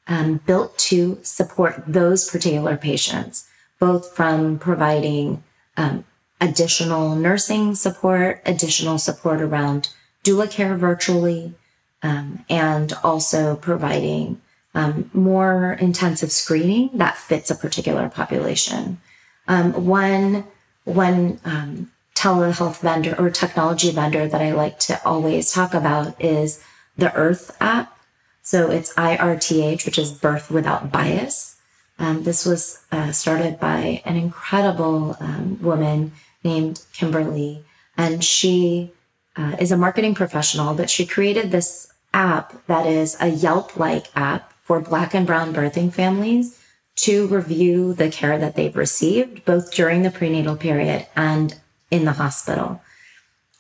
um, 0.06 0.40
built 0.46 0.76
to 0.78 1.18
support 1.22 1.84
those 1.86 2.30
particular 2.30 2.78
patients, 2.78 3.46
both 3.78 4.16
from 4.16 4.58
providing 4.58 5.44
um, 5.76 6.04
additional 6.40 7.14
nursing 7.14 7.74
support, 7.74 8.42
additional 8.44 8.98
support 8.98 9.40
around 9.40 9.90
doula 10.24 10.50
care 10.50 10.76
virtually, 10.76 11.54
um, 12.02 12.44
and 12.50 12.92
also 13.02 13.56
providing 13.56 14.40
um, 14.74 15.10
more 15.14 15.74
intensive 15.80 16.32
screening 16.32 16.90
that 16.94 17.16
fits 17.16 17.50
a 17.50 17.54
particular 17.54 18.08
population. 18.08 19.00
Um, 19.46 19.86
one 19.86 20.44
one 20.84 21.40
um, 21.44 21.90
telehealth 22.14 22.80
vendor 22.80 23.14
or 23.18 23.30
technology 23.30 23.90
vendor 23.90 24.28
that 24.28 24.40
I 24.40 24.52
like 24.52 24.78
to 24.80 25.02
always 25.04 25.52
talk 25.52 25.74
about 25.74 26.20
is 26.20 26.62
the 26.96 27.06
Irth 27.06 27.54
app. 27.60 27.98
So 28.42 28.70
it's 28.70 28.92
IRTH, 28.94 29.86
which 29.86 29.98
is 29.98 30.12
Birth 30.12 30.50
Without 30.50 30.92
Bias. 30.92 31.56
Um, 31.98 32.24
this 32.24 32.44
was 32.44 32.84
uh, 32.92 33.12
started 33.12 33.58
by 33.58 34.02
an 34.04 34.16
incredible 34.16 35.16
um, 35.20 35.58
woman 35.62 36.12
named 36.44 36.82
Kimberly, 36.92 37.64
and 37.96 38.22
she 38.22 38.92
uh, 39.36 39.56
is 39.58 39.72
a 39.72 39.76
marketing 39.76 40.14
professional, 40.14 40.74
but 40.74 40.90
she 40.90 41.06
created 41.06 41.50
this 41.50 41.92
app 42.12 42.54
that 42.66 42.86
is 42.86 43.16
a 43.20 43.28
Yelp 43.28 43.76
like 43.76 44.06
app 44.14 44.52
for 44.62 44.80
Black 44.80 45.14
and 45.14 45.26
Brown 45.26 45.52
birthing 45.52 45.92
families 45.92 46.60
to 46.96 47.26
review 47.26 47.92
the 47.92 48.08
care 48.08 48.38
that 48.38 48.54
they've 48.54 48.76
received, 48.76 49.44
both 49.44 49.72
during 49.72 50.02
the 50.02 50.10
prenatal 50.10 50.56
period 50.56 51.06
and 51.16 51.58
in 51.90 52.04
the 52.04 52.12
hospital. 52.12 52.80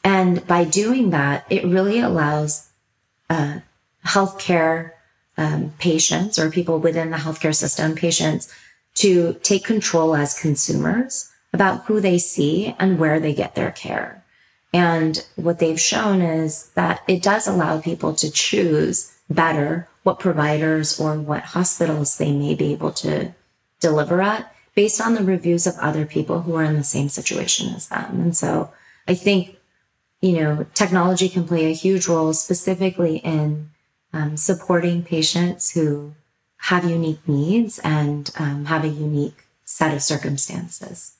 And 0.04 0.46
by 0.46 0.64
doing 0.64 1.10
that, 1.10 1.44
it 1.50 1.64
really 1.64 1.98
allows 1.98 2.68
uh, 3.28 3.60
healthcare 4.06 4.92
um, 5.36 5.72
patients 5.78 6.38
or 6.38 6.50
people 6.50 6.78
within 6.78 7.10
the 7.10 7.16
healthcare 7.16 7.54
system, 7.54 7.96
patients, 7.96 8.52
to 8.94 9.34
take 9.42 9.64
control 9.64 10.14
as 10.14 10.38
consumers 10.38 11.30
about 11.54 11.84
who 11.84 12.00
they 12.00 12.18
see 12.18 12.74
and 12.78 12.98
where 12.98 13.20
they 13.20 13.32
get 13.32 13.54
their 13.54 13.70
care. 13.70 14.24
And 14.72 15.24
what 15.36 15.60
they've 15.60 15.80
shown 15.80 16.20
is 16.20 16.70
that 16.74 17.02
it 17.06 17.22
does 17.22 17.46
allow 17.46 17.80
people 17.80 18.12
to 18.16 18.30
choose 18.30 19.16
better 19.30 19.88
what 20.02 20.18
providers 20.18 20.98
or 20.98 21.14
what 21.14 21.42
hospitals 21.42 22.18
they 22.18 22.32
may 22.32 22.56
be 22.56 22.72
able 22.72 22.90
to 22.92 23.32
deliver 23.78 24.20
at 24.20 24.52
based 24.74 25.00
on 25.00 25.14
the 25.14 25.22
reviews 25.22 25.66
of 25.66 25.78
other 25.78 26.04
people 26.04 26.42
who 26.42 26.56
are 26.56 26.64
in 26.64 26.74
the 26.74 26.82
same 26.82 27.08
situation 27.08 27.72
as 27.72 27.88
them. 27.88 28.20
And 28.20 28.36
so 28.36 28.72
I 29.06 29.14
think, 29.14 29.56
you 30.20 30.32
know, 30.32 30.66
technology 30.74 31.28
can 31.28 31.46
play 31.46 31.66
a 31.66 31.74
huge 31.74 32.08
role 32.08 32.32
specifically 32.32 33.18
in 33.18 33.70
um, 34.12 34.36
supporting 34.36 35.04
patients 35.04 35.70
who 35.70 36.14
have 36.56 36.84
unique 36.84 37.28
needs 37.28 37.78
and 37.78 38.30
um, 38.38 38.64
have 38.64 38.82
a 38.82 38.88
unique 38.88 39.44
set 39.64 39.94
of 39.94 40.02
circumstances. 40.02 41.14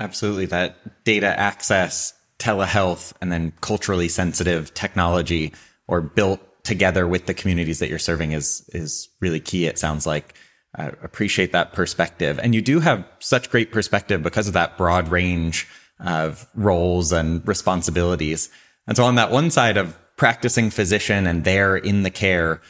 Absolutely. 0.00 0.46
That 0.46 1.04
data 1.04 1.38
access, 1.38 2.14
telehealth, 2.38 3.12
and 3.20 3.30
then 3.30 3.52
culturally 3.60 4.08
sensitive 4.08 4.72
technology 4.74 5.52
or 5.86 6.00
built 6.00 6.40
together 6.64 7.06
with 7.06 7.26
the 7.26 7.34
communities 7.34 7.78
that 7.78 7.90
you're 7.90 7.98
serving 7.98 8.32
is 8.32 8.68
is 8.72 9.08
really 9.20 9.40
key. 9.40 9.66
It 9.66 9.78
sounds 9.78 10.06
like. 10.06 10.34
I 10.76 10.86
appreciate 11.02 11.50
that 11.50 11.72
perspective, 11.72 12.38
and 12.40 12.54
you 12.54 12.62
do 12.62 12.78
have 12.78 13.04
such 13.18 13.50
great 13.50 13.72
perspective 13.72 14.22
because 14.22 14.46
of 14.46 14.54
that 14.54 14.78
broad 14.78 15.08
range 15.08 15.66
of 15.98 16.46
roles 16.54 17.10
and 17.10 17.46
responsibilities. 17.46 18.50
And 18.86 18.96
so, 18.96 19.02
on 19.02 19.16
that 19.16 19.32
one 19.32 19.50
side 19.50 19.76
of 19.76 19.98
practicing 20.16 20.70
physician 20.70 21.26
and 21.26 21.42
there 21.42 21.76
in 21.76 22.04
the 22.04 22.10
care, 22.10 22.60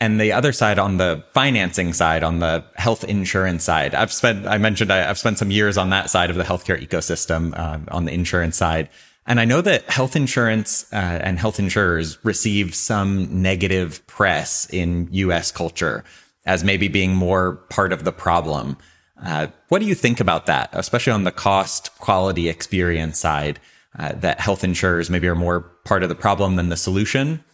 and 0.00 0.20
the 0.20 0.32
other 0.32 0.52
side 0.52 0.78
on 0.78 0.96
the 0.96 1.24
financing 1.32 1.92
side, 1.92 2.22
on 2.22 2.38
the 2.38 2.64
health 2.76 3.02
insurance 3.04 3.64
side, 3.64 3.94
I've 3.94 4.12
spent, 4.12 4.46
I 4.46 4.58
mentioned 4.58 4.92
I, 4.92 4.98
have 4.98 5.18
spent 5.18 5.38
some 5.38 5.50
years 5.50 5.76
on 5.76 5.90
that 5.90 6.08
side 6.08 6.30
of 6.30 6.36
the 6.36 6.44
healthcare 6.44 6.80
ecosystem, 6.80 7.58
uh, 7.58 7.78
on 7.90 8.04
the 8.04 8.12
insurance 8.12 8.56
side. 8.56 8.88
And 9.26 9.40
I 9.40 9.44
know 9.44 9.60
that 9.60 9.90
health 9.90 10.14
insurance 10.14 10.90
uh, 10.92 10.96
and 10.96 11.38
health 11.38 11.58
insurers 11.58 12.24
receive 12.24 12.74
some 12.74 13.42
negative 13.42 14.06
press 14.06 14.68
in 14.70 15.08
US 15.10 15.50
culture 15.50 16.04
as 16.46 16.64
maybe 16.64 16.88
being 16.88 17.14
more 17.14 17.56
part 17.68 17.92
of 17.92 18.04
the 18.04 18.12
problem. 18.12 18.76
Uh, 19.22 19.48
what 19.68 19.80
do 19.80 19.86
you 19.86 19.96
think 19.96 20.20
about 20.20 20.46
that, 20.46 20.70
especially 20.72 21.12
on 21.12 21.24
the 21.24 21.32
cost, 21.32 21.94
quality, 21.98 22.48
experience 22.48 23.18
side, 23.18 23.58
uh, 23.98 24.12
that 24.12 24.40
health 24.40 24.62
insurers 24.62 25.10
maybe 25.10 25.26
are 25.26 25.34
more 25.34 25.60
part 25.84 26.04
of 26.04 26.08
the 26.08 26.14
problem 26.14 26.54
than 26.54 26.68
the 26.68 26.76
solution? 26.76 27.44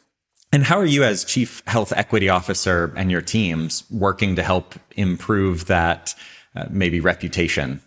And 0.54 0.62
how 0.62 0.78
are 0.78 0.86
you, 0.86 1.02
as 1.02 1.24
chief 1.24 1.64
health 1.66 1.92
equity 1.96 2.28
officer 2.28 2.94
and 2.96 3.10
your 3.10 3.20
teams, 3.20 3.82
working 3.90 4.36
to 4.36 4.42
help 4.44 4.76
improve 4.92 5.66
that 5.66 6.14
uh, 6.54 6.66
maybe 6.70 7.00
reputation? 7.00 7.80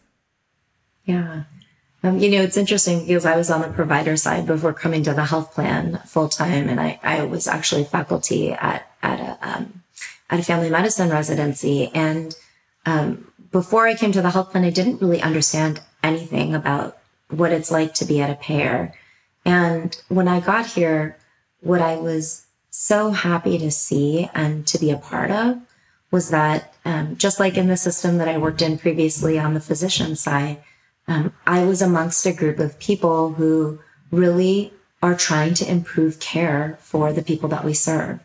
Yeah. 1.06 1.44
Um, 2.04 2.20
you 2.20 2.30
know, 2.30 2.42
it's 2.42 2.58
interesting 2.58 3.08
because 3.08 3.26
I 3.26 3.38
was 3.38 3.50
on 3.50 3.62
the 3.62 3.70
provider 3.70 4.18
side 4.18 4.46
before 4.46 4.74
coming 4.74 5.02
to 5.04 5.14
the 5.14 5.24
health 5.24 5.54
plan 5.54 6.02
full 6.06 6.28
time, 6.28 6.68
and 6.68 6.78
I, 6.82 7.00
I 7.04 7.24
was 7.24 7.48
actually 7.48 7.86
faculty 7.86 8.52
at 8.52 8.86
at 9.02 9.22
a 9.22 9.38
um, 9.50 9.84
at 10.30 10.42
a 10.42 10.44
family 10.44 10.70
medicine 10.70 11.10
residency. 11.10 11.90
And 11.94 12.36
um, 12.86 13.32
before 13.50 13.88
I 13.88 13.96
came 13.96 14.12
to 14.12 14.22
the 14.22 14.32
health 14.32 14.52
plan, 14.52 14.66
I 14.66 14.72
didn't 14.72 15.02
really 15.02 15.22
understand 15.22 15.80
anything 16.04 16.54
about 16.54 16.98
what 17.30 17.54
it's 17.54 17.72
like 17.72 17.94
to 17.94 18.04
be 18.04 18.20
at 18.20 18.30
a 18.30 18.36
payer. 18.36 18.94
And 19.46 19.98
when 20.10 20.28
I 20.28 20.42
got 20.42 20.66
here, 20.66 21.18
what 21.62 21.82
I 21.82 21.96
was 21.96 22.47
so 22.80 23.12
happy 23.12 23.58
to 23.58 23.72
see 23.72 24.30
and 24.34 24.68
to 24.68 24.78
be 24.78 24.92
a 24.92 24.98
part 24.98 25.32
of 25.32 25.58
was 26.12 26.30
that 26.30 26.74
um, 26.86 27.18
just 27.18 27.40
like 27.40 27.58
in 27.58 27.68
the 27.68 27.76
system 27.76 28.18
that 28.18 28.28
I 28.28 28.38
worked 28.38 28.62
in 28.62 28.78
previously 28.78 29.40
on 29.40 29.54
the 29.54 29.60
physician 29.60 30.16
side 30.16 30.64
um, 31.08 31.34
I 31.46 31.64
was 31.64 31.82
amongst 31.82 32.26
a 32.26 32.34
group 32.34 32.60
of 32.60 32.80
people 32.80 33.34
who 33.34 33.80
really 34.12 34.74
are 35.02 35.16
trying 35.16 35.54
to 35.56 35.70
improve 35.70 36.20
care 36.20 36.78
for 36.82 37.14
the 37.14 37.22
people 37.22 37.50
that 37.50 37.64
we 37.64 37.74
serve. 37.74 38.20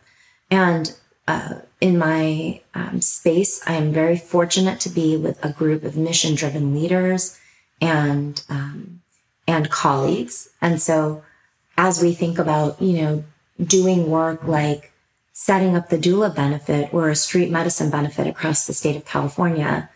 And 0.50 0.94
uh, 1.28 1.54
in 1.80 1.96
my 1.96 2.60
um, 2.74 3.00
space, 3.00 3.62
I 3.66 3.74
am 3.74 3.92
very 3.92 4.18
fortunate 4.18 4.80
to 4.80 4.88
be 4.88 5.16
with 5.16 5.42
a 5.44 5.52
group 5.52 5.84
of 5.84 5.96
mission 5.96 6.34
driven 6.34 6.74
leaders 6.74 7.38
and, 7.80 8.42
um, 8.48 9.00
and 9.46 9.70
colleagues. 9.70 10.50
And 10.60 10.80
so 10.80 11.22
as 11.76 12.02
we 12.02 12.12
think 12.12 12.38
about, 12.38 12.80
you 12.82 13.00
know, 13.00 13.24
doing 13.64 14.10
work 14.10 14.44
like 14.44 14.92
setting 15.32 15.74
up 15.76 15.88
the 15.88 15.98
doula 15.98 16.34
benefit 16.34 16.92
or 16.92 17.08
a 17.08 17.16
street 17.16 17.50
medicine 17.50 17.90
benefit 17.90 18.26
across 18.26 18.66
the 18.66 18.72
state 18.72 18.96
of 18.96 19.04
California, 19.04 19.88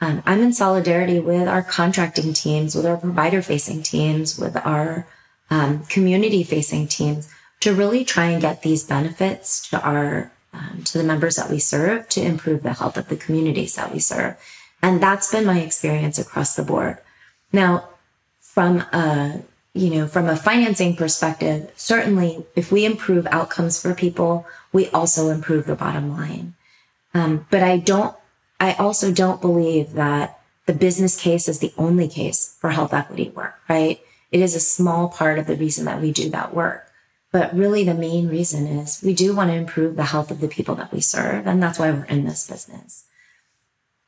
um, 0.00 0.22
I'm 0.26 0.42
in 0.42 0.52
solidarity 0.52 1.18
with 1.18 1.48
our 1.48 1.62
contracting 1.62 2.32
teams, 2.32 2.74
with 2.74 2.86
our 2.86 2.96
provider 2.96 3.42
facing 3.42 3.82
teams, 3.82 4.38
with 4.38 4.56
our 4.56 5.06
um, 5.50 5.84
community 5.86 6.42
facing 6.42 6.88
teams 6.88 7.32
to 7.60 7.74
really 7.74 8.04
try 8.04 8.26
and 8.26 8.42
get 8.42 8.62
these 8.62 8.84
benefits 8.84 9.68
to 9.70 9.80
our 9.80 10.30
um, 10.52 10.82
to 10.84 10.98
the 10.98 11.04
members 11.04 11.36
that 11.36 11.50
we 11.50 11.58
serve 11.58 12.08
to 12.10 12.22
improve 12.22 12.62
the 12.62 12.74
health 12.74 12.96
of 12.96 13.08
the 13.08 13.16
communities 13.16 13.74
that 13.74 13.92
we 13.92 13.98
serve. 13.98 14.36
And 14.82 15.02
that's 15.02 15.32
been 15.32 15.46
my 15.46 15.60
experience 15.60 16.18
across 16.18 16.54
the 16.54 16.62
board. 16.62 16.98
Now, 17.52 17.88
from 18.40 18.80
a 18.92 19.42
you 19.74 19.90
know, 19.90 20.06
from 20.06 20.28
a 20.28 20.36
financing 20.36 20.94
perspective, 20.96 21.70
certainly 21.76 22.46
if 22.54 22.70
we 22.70 22.84
improve 22.84 23.26
outcomes 23.26 23.80
for 23.80 23.92
people, 23.92 24.46
we 24.72 24.88
also 24.90 25.28
improve 25.28 25.66
the 25.66 25.74
bottom 25.74 26.10
line. 26.16 26.54
Um, 27.12 27.46
but 27.50 27.62
I 27.62 27.78
don't 27.78 28.16
I 28.60 28.74
also 28.74 29.12
don't 29.12 29.40
believe 29.40 29.92
that 29.94 30.40
the 30.66 30.72
business 30.72 31.20
case 31.20 31.48
is 31.48 31.58
the 31.58 31.74
only 31.76 32.08
case 32.08 32.56
for 32.60 32.70
health 32.70 32.94
equity 32.94 33.28
work, 33.30 33.58
right? 33.68 34.00
It 34.30 34.40
is 34.40 34.54
a 34.54 34.60
small 34.60 35.08
part 35.08 35.38
of 35.38 35.46
the 35.46 35.56
reason 35.56 35.84
that 35.84 36.00
we 36.00 36.12
do 36.12 36.30
that 36.30 36.54
work. 36.54 36.90
But 37.32 37.54
really, 37.54 37.84
the 37.84 37.94
main 37.94 38.28
reason 38.28 38.66
is 38.66 39.02
we 39.02 39.12
do 39.12 39.34
want 39.34 39.50
to 39.50 39.56
improve 39.56 39.96
the 39.96 40.04
health 40.04 40.30
of 40.30 40.40
the 40.40 40.48
people 40.48 40.76
that 40.76 40.92
we 40.92 41.00
serve. 41.00 41.46
And 41.46 41.62
that's 41.62 41.78
why 41.78 41.90
we're 41.90 42.04
in 42.04 42.24
this 42.24 42.48
business. 42.48 43.04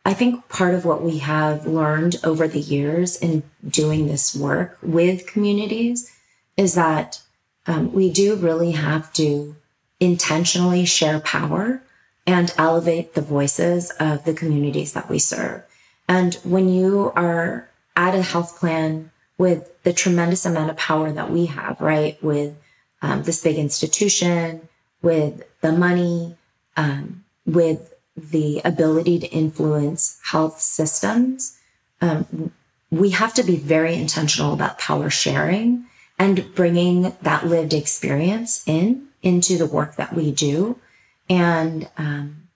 I 0.06 0.14
think 0.14 0.48
part 0.48 0.74
of 0.74 0.84
what 0.84 1.02
we 1.02 1.18
have 1.18 1.66
learned 1.66 2.20
over 2.22 2.46
the 2.46 2.60
years 2.60 3.16
in 3.16 3.42
doing 3.68 4.06
this 4.06 4.36
work 4.36 4.78
with 4.80 5.26
communities 5.26 6.08
is 6.56 6.76
that 6.76 7.20
um, 7.66 7.92
we 7.92 8.12
do 8.12 8.36
really 8.36 8.70
have 8.70 9.12
to 9.14 9.56
intentionally 9.98 10.84
share 10.84 11.18
power 11.18 11.82
and 12.24 12.54
elevate 12.56 13.14
the 13.14 13.20
voices 13.20 13.90
of 13.98 14.24
the 14.24 14.32
communities 14.32 14.92
that 14.92 15.10
we 15.10 15.18
serve. 15.18 15.64
And 16.08 16.34
when 16.44 16.68
you 16.68 17.10
are 17.16 17.68
at 17.96 18.14
a 18.14 18.22
health 18.22 18.60
plan 18.60 19.10
with 19.38 19.82
the 19.82 19.92
tremendous 19.92 20.46
amount 20.46 20.70
of 20.70 20.76
power 20.76 21.10
that 21.10 21.32
we 21.32 21.46
have, 21.46 21.80
right? 21.80 22.16
With 22.22 22.54
um, 23.02 23.24
this 23.24 23.42
big 23.42 23.56
institution, 23.56 24.68
with 25.02 25.42
the 25.62 25.72
money, 25.72 26.36
um, 26.76 27.24
with 27.44 27.92
the 28.16 28.60
ability 28.64 29.18
to 29.18 29.26
influence 29.28 30.18
health 30.24 30.60
systems, 30.60 31.58
um, 32.00 32.52
we 32.90 33.10
have 33.10 33.34
to 33.34 33.42
be 33.42 33.56
very 33.56 33.94
intentional 33.94 34.54
about 34.54 34.78
power 34.78 35.10
sharing 35.10 35.84
and 36.18 36.54
bringing 36.54 37.14
that 37.22 37.46
lived 37.46 37.74
experience 37.74 38.62
in 38.66 39.08
into 39.22 39.58
the 39.58 39.66
work 39.66 39.96
that 39.96 40.14
we 40.14 40.30
do 40.30 40.78
and 41.28 41.88
um, 41.98 42.48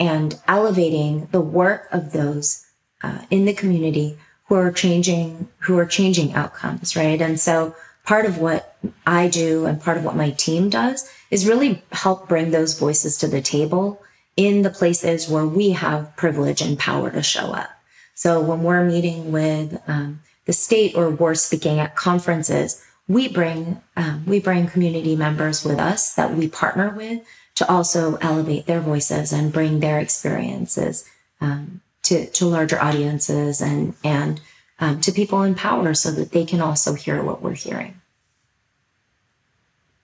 and 0.00 0.40
elevating 0.48 1.26
the 1.30 1.40
work 1.40 1.88
of 1.92 2.12
those 2.12 2.66
uh, 3.02 3.20
in 3.30 3.44
the 3.44 3.54
community 3.54 4.18
who 4.48 4.56
are 4.56 4.72
changing 4.72 5.48
who 5.60 5.78
are 5.78 5.86
changing 5.86 6.34
outcomes, 6.34 6.96
right? 6.96 7.20
And 7.22 7.38
so 7.38 7.74
part 8.04 8.26
of 8.26 8.38
what 8.38 8.76
I 9.06 9.28
do 9.28 9.66
and 9.66 9.80
part 9.80 9.96
of 9.96 10.04
what 10.04 10.16
my 10.16 10.30
team 10.30 10.68
does 10.68 11.08
is 11.30 11.48
really 11.48 11.82
help 11.92 12.28
bring 12.28 12.50
those 12.50 12.78
voices 12.78 13.16
to 13.18 13.28
the 13.28 13.40
table 13.40 14.02
in 14.36 14.62
the 14.62 14.70
places 14.70 15.28
where 15.28 15.46
we 15.46 15.70
have 15.70 16.14
privilege 16.16 16.60
and 16.60 16.78
power 16.78 17.10
to 17.10 17.22
show 17.22 17.52
up. 17.52 17.70
So 18.14 18.40
when 18.40 18.62
we're 18.62 18.84
meeting 18.84 19.32
with 19.32 19.80
um, 19.86 20.20
the 20.46 20.52
state 20.52 20.94
or 20.94 21.10
we're 21.10 21.34
speaking 21.34 21.78
at 21.78 21.96
conferences, 21.96 22.82
we 23.06 23.28
bring 23.28 23.80
um, 23.96 24.24
we 24.26 24.40
bring 24.40 24.66
community 24.66 25.14
members 25.14 25.64
with 25.64 25.78
us 25.78 26.14
that 26.14 26.34
we 26.34 26.48
partner 26.48 26.90
with 26.90 27.22
to 27.56 27.70
also 27.70 28.16
elevate 28.16 28.66
their 28.66 28.80
voices 28.80 29.32
and 29.32 29.52
bring 29.52 29.80
their 29.80 30.00
experiences 30.00 31.08
um, 31.40 31.80
to 32.02 32.26
to 32.26 32.46
larger 32.46 32.80
audiences 32.80 33.60
and 33.60 33.94
and 34.02 34.40
um, 34.80 35.00
to 35.00 35.12
people 35.12 35.42
in 35.42 35.54
power 35.54 35.94
so 35.94 36.10
that 36.10 36.32
they 36.32 36.44
can 36.44 36.60
also 36.60 36.94
hear 36.94 37.22
what 37.22 37.42
we're 37.42 37.54
hearing. 37.54 38.00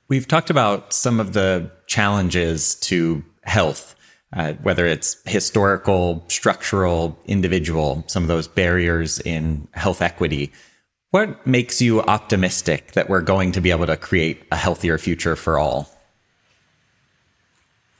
We've 0.08 0.26
talked 0.26 0.50
about 0.50 0.92
some 0.92 1.20
of 1.20 1.32
the 1.32 1.70
challenges 1.86 2.74
to 2.76 3.24
health, 3.44 3.94
uh, 4.32 4.52
whether 4.62 4.86
it's 4.86 5.16
historical, 5.26 6.24
structural, 6.28 7.18
individual, 7.26 8.04
some 8.06 8.22
of 8.22 8.28
those 8.28 8.46
barriers 8.46 9.18
in 9.20 9.66
health 9.72 10.00
equity. 10.00 10.52
What 11.10 11.44
makes 11.46 11.82
you 11.82 12.00
optimistic 12.02 12.92
that 12.92 13.08
we're 13.08 13.22
going 13.22 13.52
to 13.52 13.60
be 13.60 13.72
able 13.72 13.86
to 13.86 13.96
create 13.96 14.44
a 14.52 14.56
healthier 14.56 14.98
future 14.98 15.34
for 15.34 15.58
all? 15.58 15.90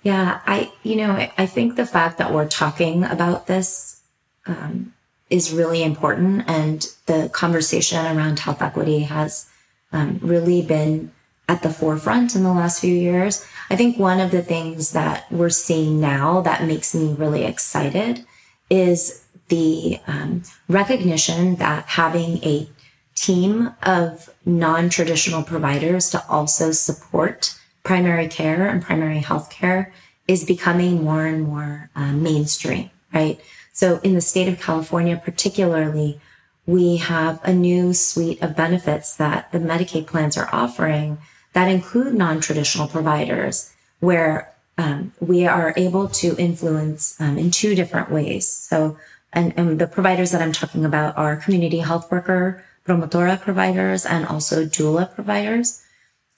Yeah, 0.03 0.41
I, 0.47 0.73
you 0.83 0.97
know, 0.97 1.29
I 1.37 1.47
think 1.47 1.77
the 1.77 1.85
fact 1.85 2.19
that 2.19 2.33
we're 2.33 2.49
talking 2.49 3.05
about 3.05 3.47
this 3.49 4.01
um, 4.47 4.95
is 5.29 5.53
really 5.53 5.83
important. 5.83 6.49
And 6.49 6.87
the 7.07 7.29
conversation 7.33 8.07
around 8.07 8.39
health 8.39 8.63
equity 8.63 9.01
has 9.01 9.47
um, 9.93 10.21
really 10.23 10.63
been 10.63 11.13
at 11.51 11.63
the 11.63 11.71
forefront 11.71 12.37
in 12.37 12.45
the 12.45 12.53
last 12.53 12.81
few 12.81 12.95
years. 12.95 13.45
I 13.71 13.75
think 13.75 13.99
one 13.99 14.21
of 14.21 14.31
the 14.31 14.41
things 14.43 14.93
that 14.93 15.31
we're 15.33 15.51
seeing 15.51 16.01
now 16.01 16.43
that 16.43 16.63
makes 16.63 16.95
me 16.95 17.13
really 17.15 17.43
excited 17.43 18.25
is 18.71 19.27
the 19.49 19.99
um, 20.07 20.45
recognition 20.69 21.57
that 21.57 21.87
having 21.87 22.39
a 22.45 22.69
team 23.17 23.75
of 23.83 24.31
non-traditional 24.47 25.43
providers 25.43 26.09
to 26.11 26.25
also 26.29 26.71
support 26.71 27.59
primary 27.83 28.29
care 28.29 28.69
and 28.69 28.81
primary 28.81 29.19
health 29.19 29.51
care 29.51 29.93
is 30.29 30.45
becoming 30.45 31.03
more 31.03 31.27
and 31.27 31.43
more 31.43 31.91
uh, 31.97 32.13
mainstream, 32.13 32.91
right? 33.13 33.41
So 33.73 33.99
in 34.05 34.15
the 34.15 34.21
state 34.21 34.47
of 34.47 34.61
California, 34.61 35.21
particularly, 35.23 36.21
we 36.65 36.99
have 36.99 37.41
a 37.43 37.53
new 37.53 37.93
suite 37.93 38.41
of 38.41 38.55
benefits 38.55 39.17
that 39.17 39.51
the 39.51 39.59
Medicaid 39.59 40.07
plans 40.07 40.37
are 40.37 40.49
offering 40.53 41.19
that 41.53 41.69
include 41.69 42.15
non-traditional 42.15 42.89
providers 42.89 43.73
where 44.01 44.53
um, 44.79 45.13
we 45.21 45.47
are 45.47 45.75
able 45.77 46.09
to 46.09 46.35
influence 46.39 47.21
um, 47.21 47.37
in 47.37 47.51
two 47.51 47.75
different 47.75 48.11
ways. 48.11 48.49
So, 48.49 48.97
and, 49.33 49.53
and, 49.57 49.79
the 49.79 49.87
providers 49.87 50.31
that 50.31 50.41
I'm 50.41 50.53
talking 50.53 50.85
about 50.85 51.17
are 51.19 51.37
community 51.37 51.79
health 51.79 52.11
worker, 52.11 52.65
promotora 52.87 53.41
providers, 53.41 54.07
and 54.07 54.27
also 54.27 54.65
doula 54.65 55.15
providers. 55.15 55.83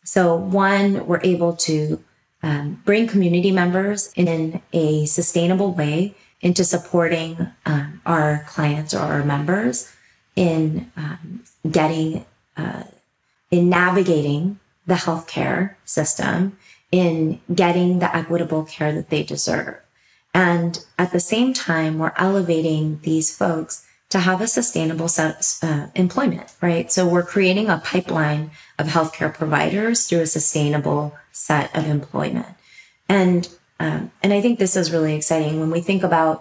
So 0.05 0.35
one, 0.35 1.07
we're 1.07 1.23
able 1.23 1.55
to 1.69 2.03
um, 2.43 2.83
bring 2.85 3.07
community 3.07 3.53
members 3.53 4.13
in 4.17 4.61
a 4.73 5.07
sustainable 5.07 5.73
way 5.73 6.15
into 6.41 6.65
supporting 6.65 7.47
um, 7.65 8.01
our 8.05 8.45
clients 8.49 8.93
or 8.93 8.99
our 8.99 9.25
members 9.25 9.93
in 10.35 10.91
um, 10.97 11.45
getting, 11.71 12.25
uh, 12.57 12.83
in 13.51 13.69
navigating 13.69 14.59
the 14.93 15.05
healthcare 15.07 15.75
system, 15.87 16.37
in 16.91 17.41
getting 17.63 17.99
the 17.99 18.15
equitable 18.15 18.65
care 18.65 18.93
that 18.93 19.09
they 19.09 19.23
deserve. 19.23 19.77
And 20.35 20.73
at 20.99 21.13
the 21.13 21.21
same 21.33 21.55
time, 21.55 21.99
we're 21.99 22.13
elevating 22.29 23.01
these 23.03 23.35
folks 23.35 23.87
to 24.11 24.19
have 24.19 24.43
a 24.43 24.47
sustainable 24.47 25.09
set, 25.09 25.59
uh, 25.63 25.87
employment, 25.95 26.49
right? 26.61 26.93
So 26.93 27.09
we're 27.09 27.23
creating 27.35 27.71
a 27.71 27.83
pipeline 27.93 28.51
of 28.79 28.89
healthcare 28.89 29.33
providers 29.33 30.07
through 30.07 30.21
a 30.21 30.27
sustainable 30.27 31.17
set 31.33 31.75
of 31.75 31.87
employment. 31.87 32.55
And 33.09 33.49
um, 33.81 34.13
and 34.23 34.33
I 34.33 34.41
think 34.43 34.59
this 34.59 34.77
is 34.77 34.93
really 34.93 35.15
exciting 35.17 35.59
when 35.59 35.73
we 35.73 35.81
think 35.81 36.03
about 36.05 36.37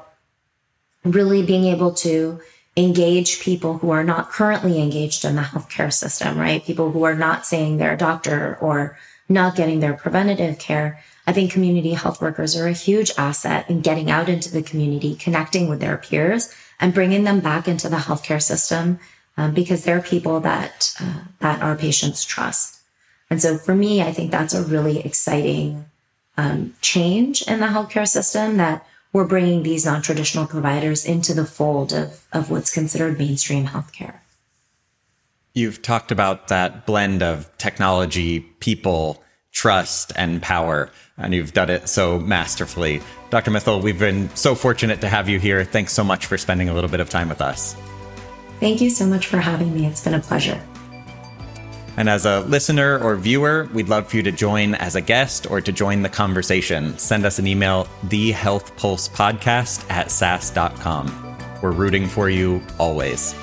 really 1.04 1.42
being 1.42 1.66
able 1.76 1.92
to 2.06 2.40
engage 2.78 3.42
people 3.42 3.80
who 3.80 3.90
are 3.90 4.04
not 4.04 4.30
currently 4.30 4.82
engaged 4.82 5.26
in 5.26 5.36
the 5.36 5.42
healthcare 5.42 5.92
system, 5.92 6.38
right? 6.38 6.64
People 6.64 6.92
who 6.92 7.04
are 7.04 7.16
not 7.16 7.46
seeing 7.46 7.78
their 7.78 7.98
doctor 7.98 8.58
or 8.62 8.98
not 9.28 9.56
getting 9.56 9.80
their 9.80 9.94
preventative 9.94 10.58
care. 10.58 11.02
I 11.28 11.34
think 11.34 11.52
community 11.52 11.94
health 11.94 12.22
workers 12.22 12.56
are 12.56 12.68
a 12.68 12.74
huge 12.74 13.12
asset 13.18 13.70
in 13.70 13.82
getting 13.82 14.10
out 14.10 14.30
into 14.30 14.52
the 14.52 14.64
community, 14.64 15.16
connecting 15.16 15.68
with 15.70 15.80
their 15.80 15.98
peers 15.98 16.54
and 16.80 16.94
bringing 16.94 17.24
them 17.26 17.42
back 17.42 17.68
into 17.68 17.90
the 17.90 17.98
healthcare 17.98 18.42
system 18.42 19.00
um, 19.38 19.54
because 19.54 19.84
they're 19.84 20.02
people 20.02 20.40
that, 20.40 20.94
uh, 21.00 21.22
that 21.40 21.62
our 21.62 21.76
patients 21.76 22.26
trust. 22.26 22.82
And 23.30 23.42
so 23.42 23.58
for 23.58 23.76
me, 23.76 24.02
I 24.02 24.12
think 24.12 24.32
that's 24.32 24.54
a 24.54 24.64
really 24.64 25.00
exciting 25.00 25.86
um, 26.38 26.74
change 26.82 27.42
in 27.44 27.60
the 27.60 27.68
healthcare 27.68 28.08
system 28.08 28.58
that 28.58 28.86
we're 29.14 29.26
bringing 29.26 29.64
these 29.64 29.86
non-traditional 29.86 30.48
providers 30.48 31.06
into 31.06 31.34
the 31.34 31.46
fold 31.46 31.92
of, 31.92 32.26
of 32.32 32.50
what's 32.50 32.74
considered 32.74 33.18
mainstream 33.18 33.68
healthcare. 33.68 34.20
You've 35.54 35.82
talked 35.82 36.12
about 36.12 36.48
that 36.48 36.86
blend 36.86 37.22
of 37.22 37.50
technology, 37.58 38.40
people, 38.40 39.22
trust, 39.52 40.14
and 40.16 40.42
power, 40.42 40.90
and 41.18 41.34
you've 41.34 41.52
done 41.52 41.70
it 41.70 41.90
so 41.90 42.20
masterfully. 42.20 43.02
Dr. 43.30 43.52
Mittal, 43.52 43.82
we've 43.82 44.00
been 44.00 44.34
so 44.36 44.56
fortunate 44.56 45.02
to 45.02 45.10
have 45.10 45.28
you 45.28 45.40
here. 45.40 45.66
Thanks 45.66 45.92
so 45.92 46.06
much 46.06 46.26
for 46.26 46.38
spending 46.38 46.70
a 46.70 46.74
little 46.74 46.90
bit 46.90 47.02
of 47.02 47.10
time 47.10 47.28
with 47.28 47.42
us. 47.42 47.76
Thank 48.62 48.80
you 48.80 48.90
so 48.90 49.06
much 49.06 49.28
for 49.28 49.38
having 49.38 49.74
me. 49.74 49.88
It's 49.88 50.04
been 50.04 50.14
a 50.14 50.20
pleasure. 50.20 50.62
And 52.02 52.10
as 52.10 52.26
a 52.26 52.40
listener 52.40 52.98
or 52.98 53.16
viewer, 53.16 53.70
we'd 53.76 53.88
love 53.88 54.08
for 54.08 54.16
you 54.18 54.24
to 54.24 54.32
join 54.32 54.74
as 54.74 54.96
a 54.96 55.02
guest 55.02 55.46
or 55.52 55.62
to 55.62 55.72
join 55.72 56.02
the 56.02 56.10
conversation. 56.10 56.98
Send 56.98 57.28
us 57.28 57.38
an 57.38 57.46
email, 57.46 57.88
thehealthpulsepodcast 58.08 59.88
at 59.88 60.10
sas.com. 60.10 61.38
We're 61.62 61.70
rooting 61.70 62.08
for 62.08 62.28
you 62.28 62.60
always. 62.80 63.36